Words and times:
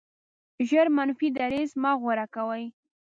ژر 0.69 0.87
منفي 0.97 1.27
دریځ 1.37 1.71
مه 1.81 1.91
غوره 2.01 2.25
کوئ. 2.35 2.63